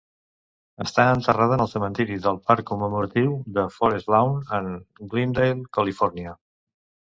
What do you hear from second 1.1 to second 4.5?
enterrada en el cementiri del parc commemoratiu de Forest Lawn